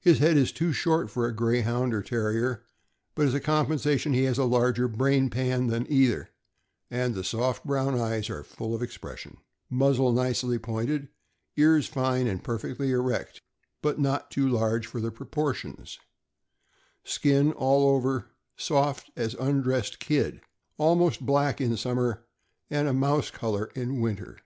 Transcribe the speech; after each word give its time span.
His 0.00 0.18
head 0.18 0.38
is 0.38 0.50
too 0.50 0.72
short 0.72 1.10
for 1.10 1.26
a 1.26 1.36
Greyhound 1.36 1.92
or 1.92 2.00
Terrier, 2.00 2.64
but 3.14 3.26
as 3.26 3.34
a 3.34 3.38
compensation 3.38 4.14
he 4.14 4.24
has 4.24 4.38
a 4.38 4.44
larger 4.46 4.88
brain 4.88 5.28
pan 5.28 5.66
than 5.66 5.84
either, 5.92 6.30
and 6.90 7.14
the 7.14 7.22
soft 7.22 7.62
brown 7.66 7.94
eyes 7.94 8.30
are 8.30 8.44
full 8.44 8.74
of 8.74 8.80
expression; 8.82 9.36
muzzle 9.68 10.10
nicely 10.10 10.58
pointed; 10.58 11.08
ears 11.54 11.86
fine 11.86 12.26
and 12.26 12.42
perfectly 12.42 12.92
erect, 12.92 13.42
but 13.82 13.98
not 13.98 14.30
too 14.30 14.48
large 14.48 14.86
for 14.86 15.02
the 15.02 15.10
proportions; 15.10 15.98
skin, 17.04 17.52
all 17.52 17.86
over, 17.94 18.30
soft 18.56 19.10
as 19.16 19.34
undressed 19.34 19.98
kid, 20.00 20.40
almost 20.78 21.26
black 21.26 21.60
in 21.60 21.76
summer, 21.76 22.24
and 22.70 22.88
a 22.88 22.94
mouse 22.94 23.30
col 23.30 23.54
or 23.58 23.66
in 23.74 24.00
winter. 24.00 24.38